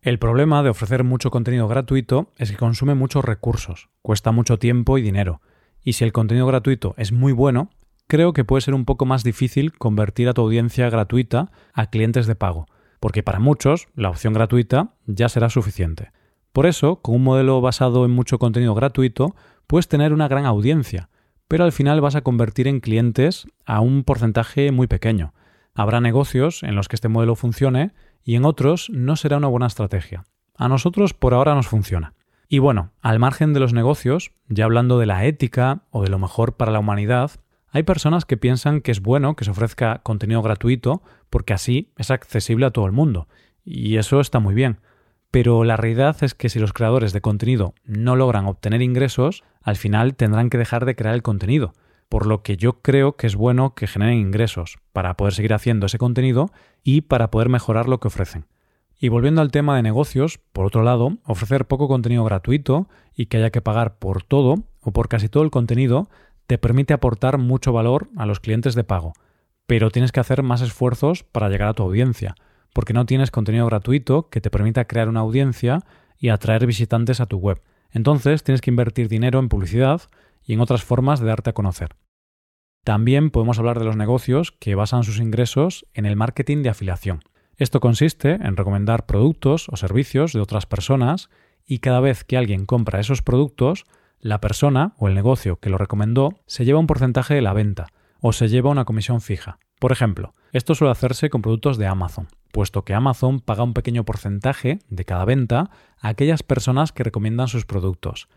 El 0.00 0.18
problema 0.18 0.62
de 0.62 0.70
ofrecer 0.70 1.04
mucho 1.04 1.30
contenido 1.30 1.68
gratuito 1.68 2.32
es 2.38 2.50
que 2.50 2.56
consume 2.56 2.94
muchos 2.94 3.26
recursos, 3.26 3.90
cuesta 4.00 4.32
mucho 4.32 4.58
tiempo 4.58 4.96
y 4.96 5.02
dinero, 5.02 5.42
y 5.82 5.92
si 5.92 6.04
el 6.04 6.14
contenido 6.14 6.46
gratuito 6.46 6.94
es 6.96 7.12
muy 7.12 7.34
bueno, 7.34 7.68
creo 8.06 8.32
que 8.32 8.44
puede 8.44 8.60
ser 8.60 8.74
un 8.74 8.84
poco 8.84 9.06
más 9.06 9.24
difícil 9.24 9.72
convertir 9.72 10.28
a 10.28 10.34
tu 10.34 10.42
audiencia 10.42 10.88
gratuita 10.90 11.50
a 11.72 11.90
clientes 11.90 12.26
de 12.26 12.34
pago, 12.34 12.66
porque 13.00 13.22
para 13.22 13.40
muchos 13.40 13.88
la 13.94 14.10
opción 14.10 14.32
gratuita 14.32 14.94
ya 15.06 15.28
será 15.28 15.50
suficiente. 15.50 16.12
Por 16.52 16.66
eso, 16.66 17.02
con 17.02 17.16
un 17.16 17.24
modelo 17.24 17.60
basado 17.60 18.04
en 18.04 18.12
mucho 18.12 18.38
contenido 18.38 18.74
gratuito, 18.74 19.34
puedes 19.66 19.88
tener 19.88 20.12
una 20.12 20.28
gran 20.28 20.46
audiencia, 20.46 21.10
pero 21.48 21.64
al 21.64 21.72
final 21.72 22.00
vas 22.00 22.14
a 22.14 22.22
convertir 22.22 22.66
en 22.66 22.80
clientes 22.80 23.46
a 23.66 23.80
un 23.80 24.04
porcentaje 24.04 24.72
muy 24.72 24.86
pequeño. 24.86 25.34
Habrá 25.74 26.00
negocios 26.00 26.62
en 26.62 26.74
los 26.74 26.88
que 26.88 26.96
este 26.96 27.08
modelo 27.08 27.36
funcione 27.36 27.92
y 28.24 28.36
en 28.36 28.44
otros 28.44 28.88
no 28.90 29.16
será 29.16 29.36
una 29.36 29.48
buena 29.48 29.66
estrategia. 29.66 30.24
A 30.56 30.68
nosotros 30.68 31.12
por 31.12 31.34
ahora 31.34 31.54
nos 31.54 31.68
funciona. 31.68 32.14
Y 32.48 32.60
bueno, 32.60 32.92
al 33.02 33.18
margen 33.18 33.52
de 33.52 33.60
los 33.60 33.72
negocios, 33.72 34.32
ya 34.48 34.64
hablando 34.64 34.98
de 34.98 35.06
la 35.06 35.24
ética 35.24 35.82
o 35.90 36.02
de 36.02 36.08
lo 36.08 36.18
mejor 36.18 36.56
para 36.56 36.72
la 36.72 36.78
humanidad, 36.78 37.32
hay 37.76 37.82
personas 37.82 38.24
que 38.24 38.38
piensan 38.38 38.80
que 38.80 38.90
es 38.90 39.02
bueno 39.02 39.36
que 39.36 39.44
se 39.44 39.50
ofrezca 39.50 40.00
contenido 40.02 40.40
gratuito 40.40 41.02
porque 41.28 41.52
así 41.52 41.92
es 41.98 42.10
accesible 42.10 42.64
a 42.64 42.70
todo 42.70 42.86
el 42.86 42.92
mundo. 42.92 43.28
Y 43.66 43.98
eso 43.98 44.18
está 44.20 44.38
muy 44.38 44.54
bien. 44.54 44.78
Pero 45.30 45.62
la 45.62 45.76
realidad 45.76 46.16
es 46.22 46.34
que 46.34 46.48
si 46.48 46.58
los 46.58 46.72
creadores 46.72 47.12
de 47.12 47.20
contenido 47.20 47.74
no 47.84 48.16
logran 48.16 48.46
obtener 48.46 48.80
ingresos, 48.80 49.44
al 49.60 49.76
final 49.76 50.14
tendrán 50.14 50.48
que 50.48 50.56
dejar 50.56 50.86
de 50.86 50.96
crear 50.96 51.14
el 51.14 51.22
contenido. 51.22 51.74
Por 52.08 52.24
lo 52.24 52.42
que 52.42 52.56
yo 52.56 52.80
creo 52.80 53.16
que 53.16 53.26
es 53.26 53.36
bueno 53.36 53.74
que 53.74 53.86
generen 53.86 54.16
ingresos 54.16 54.78
para 54.94 55.14
poder 55.18 55.34
seguir 55.34 55.52
haciendo 55.52 55.84
ese 55.84 55.98
contenido 55.98 56.50
y 56.82 57.02
para 57.02 57.30
poder 57.30 57.50
mejorar 57.50 57.90
lo 57.90 58.00
que 58.00 58.08
ofrecen. 58.08 58.46
Y 58.98 59.10
volviendo 59.10 59.42
al 59.42 59.50
tema 59.50 59.76
de 59.76 59.82
negocios, 59.82 60.40
por 60.54 60.64
otro 60.64 60.82
lado, 60.82 61.18
ofrecer 61.24 61.66
poco 61.66 61.88
contenido 61.88 62.24
gratuito 62.24 62.88
y 63.14 63.26
que 63.26 63.36
haya 63.36 63.50
que 63.50 63.60
pagar 63.60 63.98
por 63.98 64.22
todo 64.22 64.62
o 64.80 64.92
por 64.92 65.08
casi 65.08 65.28
todo 65.28 65.42
el 65.42 65.50
contenido 65.50 66.08
te 66.46 66.58
permite 66.58 66.94
aportar 66.94 67.38
mucho 67.38 67.72
valor 67.72 68.08
a 68.16 68.26
los 68.26 68.40
clientes 68.40 68.74
de 68.74 68.84
pago, 68.84 69.12
pero 69.66 69.90
tienes 69.90 70.12
que 70.12 70.20
hacer 70.20 70.42
más 70.42 70.62
esfuerzos 70.62 71.24
para 71.24 71.48
llegar 71.48 71.68
a 71.68 71.74
tu 71.74 71.82
audiencia, 71.82 72.34
porque 72.72 72.92
no 72.92 73.06
tienes 73.06 73.30
contenido 73.30 73.66
gratuito 73.66 74.28
que 74.28 74.40
te 74.40 74.50
permita 74.50 74.86
crear 74.86 75.08
una 75.08 75.20
audiencia 75.20 75.80
y 76.18 76.28
atraer 76.28 76.66
visitantes 76.66 77.20
a 77.20 77.26
tu 77.26 77.38
web. 77.38 77.62
Entonces 77.90 78.44
tienes 78.44 78.60
que 78.60 78.70
invertir 78.70 79.08
dinero 79.08 79.38
en 79.38 79.48
publicidad 79.48 80.02
y 80.44 80.54
en 80.54 80.60
otras 80.60 80.84
formas 80.84 81.20
de 81.20 81.26
darte 81.26 81.50
a 81.50 81.54
conocer. 81.54 81.96
También 82.84 83.30
podemos 83.30 83.58
hablar 83.58 83.78
de 83.78 83.84
los 83.84 83.96
negocios 83.96 84.52
que 84.52 84.76
basan 84.76 85.02
sus 85.02 85.18
ingresos 85.18 85.86
en 85.92 86.06
el 86.06 86.14
marketing 86.14 86.62
de 86.62 86.68
afiliación. 86.68 87.20
Esto 87.56 87.80
consiste 87.80 88.32
en 88.32 88.56
recomendar 88.56 89.06
productos 89.06 89.68
o 89.70 89.76
servicios 89.76 90.32
de 90.32 90.40
otras 90.40 90.66
personas 90.66 91.30
y 91.66 91.78
cada 91.78 92.00
vez 92.00 92.22
que 92.22 92.36
alguien 92.36 92.66
compra 92.66 93.00
esos 93.00 93.22
productos, 93.22 93.86
la 94.20 94.40
persona 94.40 94.94
o 94.98 95.08
el 95.08 95.14
negocio 95.14 95.56
que 95.56 95.70
lo 95.70 95.78
recomendó 95.78 96.40
se 96.46 96.64
lleva 96.64 96.78
un 96.78 96.86
porcentaje 96.86 97.34
de 97.34 97.42
la 97.42 97.52
venta 97.52 97.86
o 98.20 98.32
se 98.32 98.48
lleva 98.48 98.70
una 98.70 98.84
comisión 98.84 99.20
fija. 99.20 99.58
Por 99.78 99.92
ejemplo, 99.92 100.34
esto 100.52 100.74
suele 100.74 100.92
hacerse 100.92 101.30
con 101.30 101.42
productos 101.42 101.76
de 101.76 101.86
Amazon, 101.86 102.28
puesto 102.52 102.84
que 102.84 102.94
Amazon 102.94 103.40
paga 103.40 103.62
un 103.62 103.74
pequeño 103.74 104.04
porcentaje 104.04 104.78
de 104.88 105.04
cada 105.04 105.24
venta 105.24 105.70
a 106.00 106.08
aquellas 106.08 106.42
personas 106.42 106.92
que 106.92 107.04
recomiendan 107.04 107.48
sus 107.48 107.66
productos. 107.66 108.28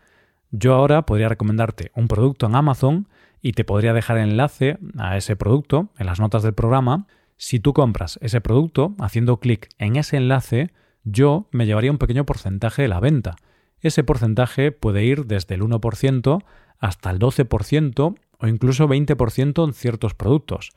Yo 0.50 0.74
ahora 0.74 1.06
podría 1.06 1.28
recomendarte 1.28 1.92
un 1.94 2.08
producto 2.08 2.46
en 2.46 2.56
Amazon 2.56 3.08
y 3.40 3.52
te 3.52 3.64
podría 3.64 3.94
dejar 3.94 4.18
el 4.18 4.30
enlace 4.30 4.78
a 4.98 5.16
ese 5.16 5.36
producto 5.36 5.90
en 5.98 6.06
las 6.06 6.20
notas 6.20 6.42
del 6.42 6.54
programa 6.54 7.06
si 7.42 7.58
tú 7.58 7.72
compras 7.72 8.18
ese 8.20 8.42
producto 8.42 8.94
haciendo 8.98 9.38
clic 9.38 9.70
en 9.78 9.96
ese 9.96 10.18
enlace, 10.18 10.74
yo 11.04 11.48
me 11.52 11.64
llevaría 11.64 11.90
un 11.90 11.96
pequeño 11.96 12.26
porcentaje 12.26 12.82
de 12.82 12.88
la 12.88 13.00
venta. 13.00 13.36
Ese 13.80 14.04
porcentaje 14.04 14.72
puede 14.72 15.04
ir 15.04 15.26
desde 15.26 15.54
el 15.54 15.62
1% 15.62 16.44
hasta 16.78 17.10
el 17.10 17.18
12% 17.18 18.14
o 18.38 18.46
incluso 18.46 18.88
20% 18.88 19.64
en 19.64 19.74
ciertos 19.74 20.14
productos. 20.14 20.70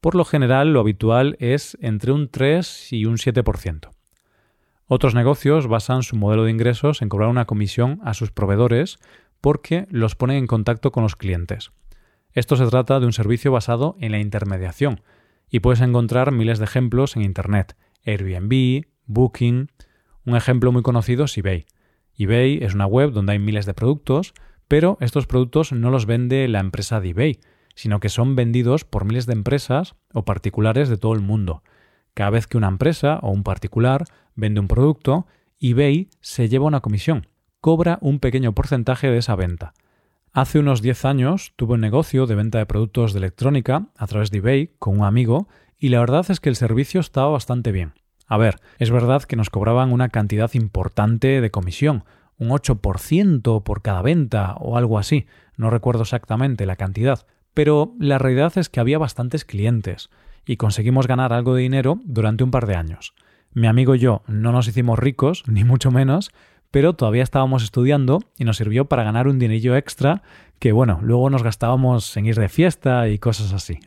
Por 0.00 0.14
lo 0.14 0.24
general, 0.24 0.72
lo 0.72 0.80
habitual 0.80 1.36
es 1.40 1.78
entre 1.80 2.12
un 2.12 2.28
3 2.28 2.92
y 2.92 3.06
un 3.06 3.16
7%. 3.16 3.90
Otros 4.86 5.14
negocios 5.14 5.66
basan 5.66 6.02
su 6.02 6.16
modelo 6.16 6.44
de 6.44 6.50
ingresos 6.50 7.00
en 7.00 7.08
cobrar 7.08 7.30
una 7.30 7.46
comisión 7.46 8.00
a 8.04 8.12
sus 8.14 8.30
proveedores 8.30 8.98
porque 9.40 9.86
los 9.90 10.14
ponen 10.14 10.36
en 10.36 10.46
contacto 10.46 10.92
con 10.92 11.02
los 11.02 11.16
clientes. 11.16 11.72
Esto 12.32 12.56
se 12.56 12.66
trata 12.66 13.00
de 13.00 13.06
un 13.06 13.12
servicio 13.12 13.52
basado 13.52 13.96
en 14.00 14.12
la 14.12 14.18
intermediación, 14.18 15.00
y 15.50 15.60
puedes 15.60 15.80
encontrar 15.80 16.32
miles 16.32 16.58
de 16.58 16.64
ejemplos 16.64 17.14
en 17.14 17.22
Internet. 17.22 17.76
Airbnb, 18.04 18.86
Booking. 19.06 19.70
Un 20.26 20.36
ejemplo 20.36 20.72
muy 20.72 20.82
conocido 20.82 21.26
es 21.26 21.38
eBay. 21.38 21.66
eBay 22.16 22.58
es 22.62 22.74
una 22.74 22.86
web 22.86 23.12
donde 23.12 23.32
hay 23.32 23.38
miles 23.38 23.66
de 23.66 23.74
productos, 23.74 24.34
pero 24.68 24.96
estos 25.00 25.26
productos 25.26 25.72
no 25.72 25.90
los 25.90 26.06
vende 26.06 26.46
la 26.48 26.60
empresa 26.60 27.00
de 27.00 27.10
eBay, 27.10 27.40
sino 27.74 28.00
que 28.00 28.08
son 28.08 28.36
vendidos 28.36 28.84
por 28.84 29.04
miles 29.04 29.26
de 29.26 29.32
empresas 29.32 29.94
o 30.12 30.24
particulares 30.24 30.88
de 30.88 30.96
todo 30.96 31.14
el 31.14 31.20
mundo. 31.20 31.62
Cada 32.14 32.30
vez 32.30 32.46
que 32.46 32.56
una 32.56 32.68
empresa 32.68 33.18
o 33.22 33.30
un 33.30 33.42
particular 33.42 34.04
vende 34.36 34.60
un 34.60 34.68
producto, 34.68 35.26
eBay 35.60 36.08
se 36.20 36.48
lleva 36.48 36.66
una 36.66 36.80
comisión, 36.80 37.26
cobra 37.60 37.98
un 38.00 38.20
pequeño 38.20 38.54
porcentaje 38.54 39.08
de 39.10 39.18
esa 39.18 39.34
venta. 39.34 39.74
Hace 40.32 40.58
unos 40.58 40.82
10 40.82 41.04
años 41.04 41.52
tuve 41.56 41.74
un 41.74 41.80
negocio 41.80 42.26
de 42.26 42.34
venta 42.34 42.58
de 42.58 42.66
productos 42.66 43.12
de 43.12 43.18
electrónica 43.18 43.88
a 43.96 44.06
través 44.06 44.30
de 44.30 44.38
eBay 44.38 44.70
con 44.78 44.98
un 44.98 45.04
amigo 45.04 45.48
y 45.78 45.88
la 45.88 46.00
verdad 46.00 46.26
es 46.28 46.40
que 46.40 46.48
el 46.48 46.56
servicio 46.56 47.00
estaba 47.00 47.28
bastante 47.28 47.72
bien. 47.72 47.94
A 48.26 48.36
ver, 48.36 48.56
es 48.78 48.90
verdad 48.90 49.22
que 49.22 49.36
nos 49.36 49.50
cobraban 49.50 49.92
una 49.92 50.08
cantidad 50.08 50.52
importante 50.54 51.40
de 51.40 51.50
comisión, 51.50 52.04
un 52.38 52.48
8% 52.50 53.62
por 53.62 53.82
cada 53.82 54.02
venta 54.02 54.54
o 54.58 54.76
algo 54.76 54.98
así, 54.98 55.26
no 55.56 55.70
recuerdo 55.70 56.02
exactamente 56.02 56.66
la 56.66 56.76
cantidad, 56.76 57.26
pero 57.52 57.94
la 57.98 58.18
realidad 58.18 58.52
es 58.56 58.68
que 58.68 58.80
había 58.80 58.98
bastantes 58.98 59.44
clientes 59.44 60.10
y 60.46 60.56
conseguimos 60.56 61.06
ganar 61.06 61.32
algo 61.32 61.54
de 61.54 61.62
dinero 61.62 62.00
durante 62.04 62.44
un 62.44 62.50
par 62.50 62.66
de 62.66 62.76
años. 62.76 63.14
Mi 63.52 63.68
amigo 63.68 63.94
y 63.94 64.00
yo 64.00 64.22
no 64.26 64.52
nos 64.52 64.66
hicimos 64.66 64.98
ricos, 64.98 65.44
ni 65.48 65.64
mucho 65.64 65.90
menos, 65.90 66.32
pero 66.70 66.94
todavía 66.94 67.22
estábamos 67.22 67.62
estudiando 67.62 68.20
y 68.36 68.44
nos 68.44 68.56
sirvió 68.56 68.86
para 68.86 69.04
ganar 69.04 69.28
un 69.28 69.38
dinerillo 69.38 69.76
extra 69.76 70.22
que, 70.58 70.72
bueno, 70.72 70.98
luego 71.02 71.30
nos 71.30 71.44
gastábamos 71.44 72.16
en 72.16 72.26
ir 72.26 72.34
de 72.34 72.48
fiesta 72.48 73.08
y 73.08 73.18
cosas 73.18 73.52
así. 73.52 73.78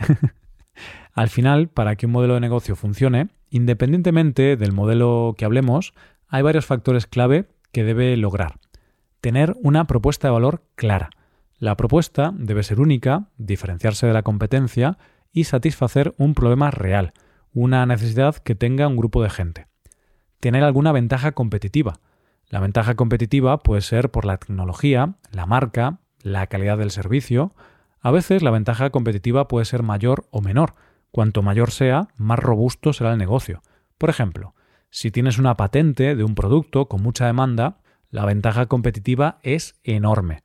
Al 1.14 1.30
final, 1.30 1.68
para 1.68 1.96
que 1.96 2.06
un 2.06 2.14
modelo 2.14 2.36
de 2.36 2.40
negocio 2.40 2.76
funcione, 2.78 3.28
independientemente 3.50 4.58
del 4.58 4.72
modelo 4.72 5.36
que 5.38 5.46
hablemos, 5.46 5.94
hay 6.28 6.44
varios 6.44 6.66
factores 6.66 7.08
clave 7.08 7.48
que 7.72 7.84
debe 7.84 8.16
lograr. 8.18 8.60
Tener 9.22 9.56
una 9.62 9.86
propuesta 9.86 10.28
de 10.28 10.34
valor 10.34 10.64
clara. 10.76 11.10
La 11.58 11.76
propuesta 11.76 12.34
debe 12.36 12.64
ser 12.64 12.80
única, 12.80 13.30
diferenciarse 13.38 14.08
de 14.08 14.14
la 14.14 14.24
competencia 14.24 14.98
y 15.32 15.46
satisfacer 15.46 16.14
un 16.18 16.34
problema 16.34 16.72
real, 16.72 17.14
una 17.54 17.86
necesidad 17.86 18.36
que 18.36 18.56
tenga 18.56 18.88
un 18.88 18.98
grupo 18.98 19.24
de 19.24 19.30
gente. 19.30 19.68
Tener 20.40 20.64
alguna 20.64 20.92
ventaja 20.92 21.32
competitiva, 21.32 22.00
la 22.50 22.62
ventaja 22.62 22.96
competitiva 22.96 23.60
puede 23.60 23.82
ser 23.82 24.10
por 24.10 24.26
la 24.26 24.38
tecnología, 24.38 25.16
la 25.32 25.46
marca, 25.46 26.00
la 26.22 26.48
calidad 26.48 26.78
del 26.78 26.92
servicio. 26.92 27.54
A 28.00 28.12
veces 28.12 28.42
la 28.42 28.52
ventaja 28.52 28.90
competitiva 28.90 29.50
puede 29.50 29.66
ser 29.66 29.84
mayor 29.84 30.28
o 30.32 30.42
menor. 30.42 30.76
Cuanto 31.18 31.42
mayor 31.42 31.72
sea, 31.72 32.10
más 32.18 32.38
robusto 32.38 32.94
será 32.94 33.14
el 33.14 33.18
negocio. 33.18 33.64
Por 33.98 34.12
ejemplo, 34.12 34.54
si 34.92 35.10
tienes 35.10 35.40
una 35.40 35.58
patente 35.58 36.16
de 36.16 36.24
un 36.24 36.36
producto 36.36 36.88
con 36.88 37.02
mucha 37.02 37.26
demanda, 37.26 37.80
la 38.12 38.24
ventaja 38.24 38.68
competitiva 38.68 39.40
es 39.42 39.80
enorme. 39.84 40.44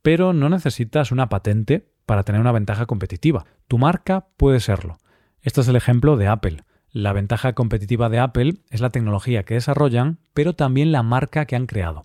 Pero 0.00 0.32
no 0.32 0.48
necesitas 0.48 1.12
una 1.12 1.28
patente 1.28 1.92
para 2.06 2.22
tener 2.22 2.40
una 2.40 2.52
ventaja 2.52 2.86
competitiva. 2.86 3.44
Tu 3.68 3.76
marca 3.76 4.28
puede 4.38 4.60
serlo. 4.60 4.96
Este 5.42 5.60
es 5.60 5.68
el 5.68 5.76
ejemplo 5.76 6.16
de 6.16 6.28
Apple. 6.28 6.64
La 6.90 7.12
ventaja 7.12 7.52
competitiva 7.52 8.08
de 8.08 8.20
Apple 8.20 8.54
es 8.70 8.80
la 8.80 8.88
tecnología 8.88 9.42
que 9.42 9.52
desarrollan, 9.52 10.20
pero 10.32 10.54
también 10.54 10.90
la 10.90 11.02
marca 11.02 11.44
que 11.44 11.54
han 11.54 11.66
creado. 11.66 12.04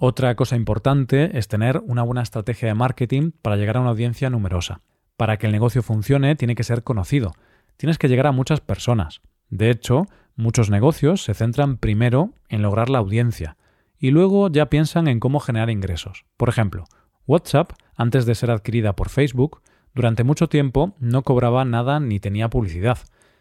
Otra 0.00 0.34
cosa 0.34 0.56
importante 0.56 1.38
es 1.38 1.46
tener 1.46 1.80
una 1.86 2.02
buena 2.02 2.22
estrategia 2.22 2.66
de 2.66 2.74
marketing 2.74 3.30
para 3.40 3.54
llegar 3.54 3.76
a 3.76 3.82
una 3.82 3.90
audiencia 3.90 4.30
numerosa. 4.30 4.80
Para 5.16 5.36
que 5.36 5.46
el 5.46 5.52
negocio 5.52 5.82
funcione 5.82 6.36
tiene 6.36 6.54
que 6.54 6.64
ser 6.64 6.82
conocido. 6.82 7.32
Tienes 7.76 7.98
que 7.98 8.08
llegar 8.08 8.26
a 8.26 8.32
muchas 8.32 8.60
personas. 8.60 9.20
De 9.50 9.70
hecho, 9.70 10.06
muchos 10.34 10.70
negocios 10.70 11.22
se 11.22 11.34
centran 11.34 11.76
primero 11.76 12.32
en 12.48 12.62
lograr 12.62 12.90
la 12.90 12.98
audiencia 12.98 13.56
y 13.98 14.10
luego 14.10 14.48
ya 14.50 14.66
piensan 14.66 15.08
en 15.08 15.20
cómo 15.20 15.40
generar 15.40 15.70
ingresos. 15.70 16.24
Por 16.36 16.48
ejemplo, 16.48 16.84
WhatsApp, 17.26 17.72
antes 17.94 18.26
de 18.26 18.34
ser 18.34 18.50
adquirida 18.50 18.94
por 18.94 19.08
Facebook, 19.08 19.62
durante 19.94 20.24
mucho 20.24 20.48
tiempo 20.48 20.94
no 20.98 21.22
cobraba 21.22 21.64
nada 21.64 22.00
ni 22.00 22.20
tenía 22.20 22.50
publicidad 22.50 22.98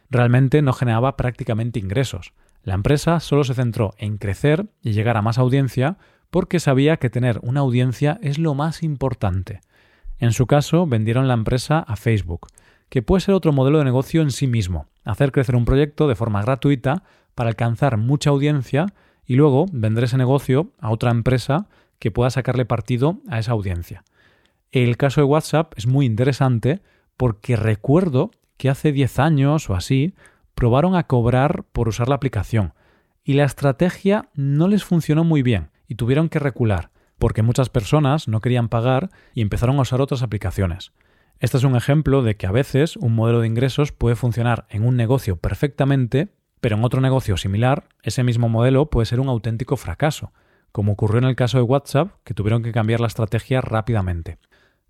realmente 0.09 0.61
no 0.61 0.73
generaba 0.73 1.17
prácticamente 1.17 1.79
ingresos. 1.79 2.33
La 2.63 2.73
empresa 2.73 3.19
solo 3.19 3.43
se 3.43 3.53
centró 3.53 3.93
en 3.97 4.17
crecer 4.17 4.67
y 4.81 4.93
llegar 4.93 5.17
a 5.17 5.21
más 5.21 5.37
audiencia 5.37 5.97
porque 6.29 6.59
sabía 6.59 6.97
que 6.97 7.09
tener 7.09 7.39
una 7.43 7.61
audiencia 7.61 8.19
es 8.21 8.39
lo 8.39 8.55
más 8.55 8.83
importante. 8.83 9.61
En 10.19 10.31
su 10.31 10.47
caso, 10.47 10.87
vendieron 10.87 11.27
la 11.27 11.33
empresa 11.33 11.79
a 11.79 11.95
Facebook, 11.95 12.47
que 12.89 13.01
puede 13.01 13.21
ser 13.21 13.35
otro 13.35 13.51
modelo 13.51 13.79
de 13.79 13.85
negocio 13.85 14.21
en 14.21 14.31
sí 14.31 14.47
mismo, 14.47 14.87
hacer 15.03 15.31
crecer 15.31 15.55
un 15.55 15.65
proyecto 15.65 16.07
de 16.07 16.15
forma 16.15 16.41
gratuita 16.41 17.03
para 17.33 17.49
alcanzar 17.49 17.97
mucha 17.97 18.29
audiencia 18.29 18.87
y 19.25 19.35
luego 19.35 19.65
vender 19.71 20.05
ese 20.05 20.17
negocio 20.17 20.71
a 20.79 20.91
otra 20.91 21.11
empresa 21.11 21.67
que 21.99 22.11
pueda 22.11 22.29
sacarle 22.29 22.65
partido 22.65 23.19
a 23.29 23.39
esa 23.39 23.51
audiencia. 23.51 24.03
El 24.71 24.97
caso 24.97 25.21
de 25.21 25.25
WhatsApp 25.25 25.73
es 25.77 25.87
muy 25.87 26.05
interesante 26.05 26.81
porque 27.17 27.55
recuerdo 27.55 28.31
que 28.57 28.69
hace 28.69 28.91
10 28.91 29.19
años 29.19 29.69
o 29.69 29.75
así 29.75 30.13
probaron 30.53 30.95
a 30.95 31.07
cobrar 31.07 31.63
por 31.71 31.87
usar 31.89 32.07
la 32.09 32.15
aplicación 32.15 32.73
y 33.23 33.33
la 33.33 33.43
estrategia 33.43 34.29
no 34.33 34.67
les 34.67 34.83
funcionó 34.83 35.23
muy 35.23 35.41
bien 35.41 35.71
y 35.87 35.95
tuvieron 35.95 36.29
que 36.29 36.39
recular 36.39 36.91
porque 37.17 37.41
muchas 37.41 37.69
personas 37.69 38.27
no 38.27 38.41
querían 38.41 38.69
pagar 38.69 39.09
y 39.33 39.41
empezaron 39.41 39.77
a 39.77 39.81
usar 39.81 40.01
otras 40.01 40.23
aplicaciones. 40.23 40.91
Este 41.39 41.57
es 41.57 41.63
un 41.63 41.75
ejemplo 41.75 42.23
de 42.23 42.37
que 42.37 42.47
a 42.47 42.51
veces 42.51 42.95
un 42.95 43.13
modelo 43.13 43.41
de 43.41 43.47
ingresos 43.47 43.91
puede 43.91 44.15
funcionar 44.15 44.65
en 44.69 44.85
un 44.85 44.95
negocio 44.95 45.35
perfectamente, 45.35 46.29
pero 46.61 46.77
en 46.77 46.83
otro 46.83 47.01
negocio 47.01 47.35
similar, 47.37 47.89
ese 48.03 48.23
mismo 48.23 48.47
modelo 48.49 48.89
puede 48.89 49.05
ser 49.05 49.19
un 49.19 49.27
auténtico 49.27 49.75
fracaso, 49.75 50.31
como 50.71 50.93
ocurrió 50.93 51.19
en 51.19 51.25
el 51.25 51.35
caso 51.35 51.57
de 51.57 51.63
WhatsApp, 51.63 52.11
que 52.23 52.33
tuvieron 52.33 52.63
que 52.63 52.71
cambiar 52.71 53.01
la 53.01 53.07
estrategia 53.07 53.61
rápidamente. 53.61 54.37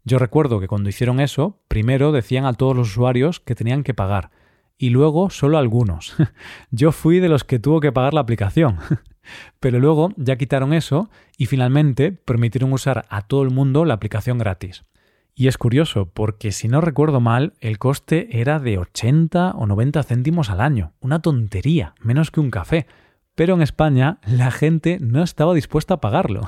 Yo 0.03 0.19
recuerdo 0.19 0.59
que 0.59 0.67
cuando 0.67 0.89
hicieron 0.89 1.19
eso, 1.19 1.59
primero 1.67 2.11
decían 2.11 2.45
a 2.45 2.53
todos 2.53 2.75
los 2.75 2.89
usuarios 2.89 3.39
que 3.39 3.55
tenían 3.55 3.83
que 3.83 3.95
pagar, 3.95 4.29
y 4.77 4.89
luego 4.89 5.29
solo 5.29 5.57
algunos. 5.57 6.15
Yo 6.71 6.91
fui 6.91 7.19
de 7.19 7.29
los 7.29 7.43
que 7.43 7.59
tuvo 7.59 7.79
que 7.79 7.91
pagar 7.91 8.13
la 8.13 8.21
aplicación. 8.21 8.77
Pero 9.59 9.79
luego 9.79 10.11
ya 10.17 10.35
quitaron 10.35 10.73
eso 10.73 11.09
y 11.37 11.47
finalmente 11.47 12.11
permitieron 12.11 12.71
usar 12.73 13.05
a 13.09 13.21
todo 13.23 13.41
el 13.43 13.51
mundo 13.51 13.85
la 13.85 13.95
aplicación 13.95 14.37
gratis. 14.37 14.85
Y 15.33 15.47
es 15.47 15.57
curioso, 15.57 16.05
porque 16.13 16.51
si 16.51 16.69
no 16.69 16.79
recuerdo 16.79 17.19
mal, 17.19 17.53
el 17.59 17.77
coste 17.77 18.39
era 18.39 18.59
de 18.59 18.77
80 18.77 19.51
o 19.51 19.67
90 19.67 20.01
céntimos 20.03 20.49
al 20.49 20.61
año. 20.61 20.93
Una 21.01 21.21
tontería, 21.21 21.93
menos 21.99 22.31
que 22.31 22.39
un 22.39 22.51
café. 22.51 22.87
Pero 23.35 23.55
en 23.55 23.61
España 23.61 24.19
la 24.25 24.49
gente 24.49 24.97
no 25.01 25.21
estaba 25.23 25.53
dispuesta 25.53 25.95
a 25.95 26.01
pagarlo. 26.01 26.47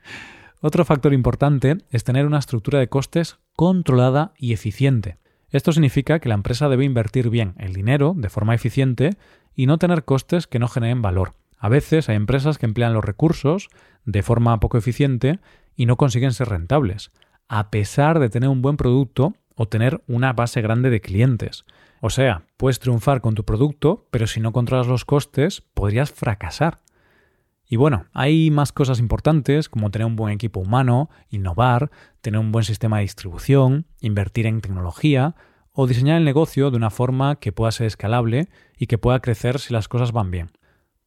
Otro 0.60 0.84
factor 0.84 1.12
importante 1.12 1.76
es 1.90 2.02
tener 2.02 2.26
una 2.26 2.38
estructura 2.38 2.80
de 2.80 2.88
costes 2.88 3.38
controlada 3.54 4.32
y 4.36 4.52
eficiente. 4.52 5.18
Esto 5.54 5.70
significa 5.70 6.18
que 6.18 6.28
la 6.28 6.34
empresa 6.34 6.68
debe 6.68 6.84
invertir 6.84 7.30
bien 7.30 7.54
el 7.58 7.74
dinero 7.74 8.12
de 8.16 8.28
forma 8.28 8.56
eficiente 8.56 9.10
y 9.54 9.66
no 9.66 9.78
tener 9.78 10.04
costes 10.04 10.48
que 10.48 10.58
no 10.58 10.66
generen 10.66 11.00
valor. 11.00 11.34
A 11.58 11.68
veces 11.68 12.08
hay 12.08 12.16
empresas 12.16 12.58
que 12.58 12.66
emplean 12.66 12.92
los 12.92 13.04
recursos 13.04 13.68
de 14.04 14.24
forma 14.24 14.58
poco 14.58 14.78
eficiente 14.78 15.38
y 15.76 15.86
no 15.86 15.96
consiguen 15.96 16.32
ser 16.32 16.48
rentables 16.48 17.12
a 17.48 17.70
pesar 17.70 18.18
de 18.18 18.30
tener 18.30 18.48
un 18.48 18.62
buen 18.62 18.76
producto 18.76 19.34
o 19.54 19.68
tener 19.68 20.02
una 20.08 20.32
base 20.32 20.60
grande 20.60 20.90
de 20.90 21.00
clientes. 21.00 21.64
O 22.00 22.10
sea, 22.10 22.42
puedes 22.56 22.80
triunfar 22.80 23.20
con 23.20 23.36
tu 23.36 23.44
producto, 23.44 24.08
pero 24.10 24.26
si 24.26 24.40
no 24.40 24.50
controlas 24.50 24.88
los 24.88 25.04
costes, 25.04 25.60
podrías 25.60 26.10
fracasar. 26.10 26.80
Y 27.66 27.76
bueno, 27.76 28.06
hay 28.12 28.50
más 28.50 28.72
cosas 28.72 28.98
importantes 28.98 29.68
como 29.68 29.90
tener 29.90 30.06
un 30.06 30.16
buen 30.16 30.32
equipo 30.32 30.60
humano, 30.60 31.08
innovar, 31.30 31.90
tener 32.20 32.38
un 32.38 32.52
buen 32.52 32.64
sistema 32.64 32.98
de 32.98 33.02
distribución, 33.02 33.86
invertir 34.00 34.46
en 34.46 34.60
tecnología 34.60 35.34
o 35.72 35.86
diseñar 35.86 36.18
el 36.18 36.24
negocio 36.24 36.70
de 36.70 36.76
una 36.76 36.90
forma 36.90 37.36
que 37.36 37.52
pueda 37.52 37.72
ser 37.72 37.86
escalable 37.86 38.48
y 38.78 38.86
que 38.86 38.98
pueda 38.98 39.20
crecer 39.20 39.58
si 39.58 39.72
las 39.72 39.88
cosas 39.88 40.12
van 40.12 40.30
bien. 40.30 40.50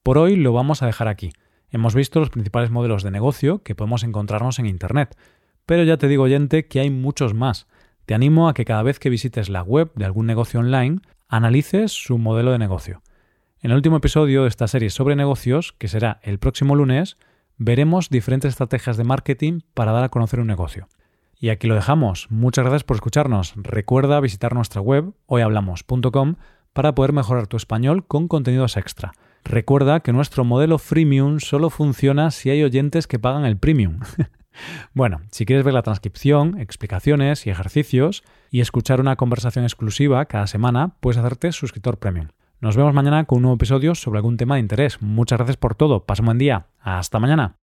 Por 0.03 0.17
hoy 0.17 0.35
lo 0.35 0.51
vamos 0.51 0.81
a 0.81 0.87
dejar 0.87 1.07
aquí. 1.07 1.31
Hemos 1.69 1.95
visto 1.95 2.19
los 2.19 2.29
principales 2.29 2.71
modelos 2.71 3.03
de 3.03 3.11
negocio 3.11 3.61
que 3.63 3.75
podemos 3.75 4.03
encontrarnos 4.03 4.57
en 4.59 4.65
Internet, 4.65 5.17
pero 5.65 5.83
ya 5.83 5.97
te 5.97 6.07
digo, 6.07 6.23
oyente, 6.23 6.67
que 6.67 6.79
hay 6.79 6.89
muchos 6.89 7.33
más. 7.33 7.67
Te 8.05 8.13
animo 8.13 8.47
a 8.47 8.53
que 8.53 8.65
cada 8.65 8.83
vez 8.83 8.99
que 8.99 9.09
visites 9.09 9.49
la 9.49 9.63
web 9.63 9.91
de 9.95 10.05
algún 10.05 10.25
negocio 10.25 10.61
online, 10.61 11.01
analices 11.27 11.91
su 11.91 12.17
modelo 12.17 12.51
de 12.51 12.57
negocio. 12.57 13.01
En 13.67 13.71
el 13.71 13.75
último 13.75 13.97
episodio 13.97 14.43
de 14.43 14.47
esta 14.47 14.65
serie 14.69 14.89
sobre 14.89 15.17
negocios, 15.17 15.73
que 15.77 15.89
será 15.89 16.21
el 16.23 16.39
próximo 16.39 16.73
lunes, 16.73 17.17
veremos 17.57 18.09
diferentes 18.09 18.47
estrategias 18.53 18.95
de 18.95 19.03
marketing 19.03 19.59
para 19.73 19.91
dar 19.91 20.05
a 20.05 20.09
conocer 20.09 20.39
un 20.39 20.47
negocio. 20.47 20.87
Y 21.37 21.49
aquí 21.49 21.67
lo 21.67 21.75
dejamos. 21.75 22.27
Muchas 22.29 22.63
gracias 22.63 22.85
por 22.85 22.95
escucharnos. 22.95 23.55
Recuerda 23.57 24.21
visitar 24.21 24.53
nuestra 24.55 24.79
web 24.79 25.11
hoyhablamos.com 25.25 26.35
para 26.71 26.95
poder 26.95 27.11
mejorar 27.11 27.47
tu 27.47 27.57
español 27.57 28.07
con 28.07 28.29
contenidos 28.29 28.77
extra. 28.77 29.11
Recuerda 29.43 29.99
que 29.99 30.13
nuestro 30.13 30.45
modelo 30.45 30.77
freemium 30.77 31.41
solo 31.41 31.69
funciona 31.69 32.31
si 32.31 32.49
hay 32.49 32.63
oyentes 32.63 33.05
que 33.05 33.19
pagan 33.19 33.43
el 33.43 33.57
premium. 33.57 33.99
Bueno, 34.95 35.21
si 35.29 35.45
quieres 35.45 35.63
ver 35.63 35.75
la 35.75 35.83
transcripción, 35.83 36.57
explicaciones 36.59 37.45
y 37.45 37.51
ejercicios 37.51 38.23
y 38.49 38.61
escuchar 38.61 38.99
una 38.99 39.15
conversación 39.15 39.65
exclusiva 39.65 40.25
cada 40.25 40.47
semana, 40.47 40.95
puedes 40.99 41.19
hacerte 41.19 41.51
suscriptor 41.51 41.99
premium. 41.99 42.29
Nos 42.59 42.75
vemos 42.75 42.93
mañana 42.93 43.25
con 43.25 43.37
un 43.37 43.41
nuevo 43.43 43.55
episodio 43.55 43.93
sobre 43.93 44.17
algún 44.17 44.35
tema 44.35 44.55
de 44.55 44.61
interés. 44.61 44.99
Muchas 45.01 45.37
gracias 45.37 45.57
por 45.57 45.75
todo. 45.75 46.05
Pasa 46.05 46.23
un 46.23 46.27
buen 46.27 46.37
día. 46.39 46.65
Hasta 46.79 47.19
mañana. 47.19 47.57